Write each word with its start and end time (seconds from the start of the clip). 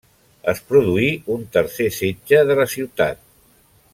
Es 0.53 0.61
produí 0.71 1.09
un 1.35 1.43
tercer 1.59 1.89
setge 1.99 2.41
de 2.53 2.57
la 2.63 2.69
Ciutat. 2.75 3.23